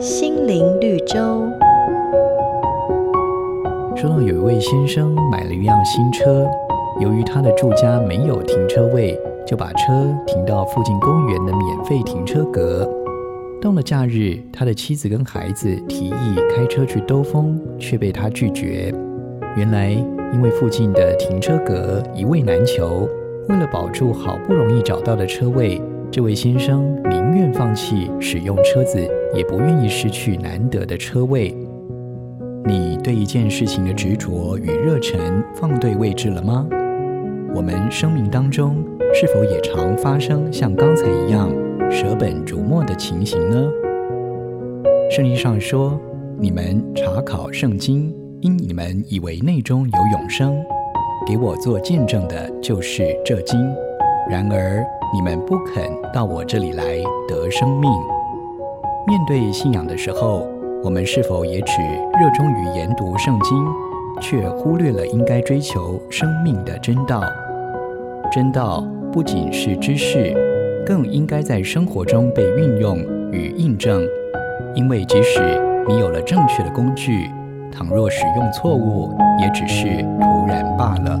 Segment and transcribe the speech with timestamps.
[0.00, 1.16] 心灵绿洲。
[3.94, 6.46] 说到有一位先生买了一辆新车，
[7.00, 9.92] 由于他的住家没有停车位，就把车
[10.26, 12.88] 停到附近公园的免费停车格。
[13.60, 18.92] 到了假日，他的妻子跟孩子提议开车去兜风，却被他拒绝。
[19.56, 19.90] 原来，
[20.32, 23.08] 因为附近的停车格一位难求，
[23.48, 25.80] 为了保住好不容易找到的车位，
[26.12, 29.00] 这位先生宁愿放弃使用车子，
[29.34, 31.56] 也不愿意失去难得的车位。
[32.66, 36.68] 你对一件事情的执着与热忱放对位置了吗？
[37.54, 41.50] 我们生命当中是否也常发生像刚才一样
[41.90, 43.66] 舍本逐末的情形呢？
[45.10, 45.98] 圣经上说
[46.38, 50.62] ：“你们查考圣经，因你们以为内中有永生，
[51.26, 53.58] 给我做见证的就是这经。
[54.30, 56.84] 然而你们不肯到我这里来
[57.28, 57.90] 得生命。”
[59.06, 60.46] 面对信仰的时候，
[60.84, 63.66] 我们是否也只热衷于研读圣经，
[64.20, 67.20] 却忽略了应该追求生命的真道？
[68.30, 70.32] 真道不仅是知识，
[70.86, 72.98] 更应该在生活中被运用
[73.32, 74.02] 与印证。
[74.74, 77.28] 因为即使你有了正确的工具，
[77.70, 81.20] 倘若使用错误，也只是徒然罢了。